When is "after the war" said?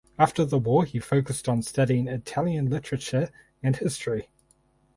0.17-0.83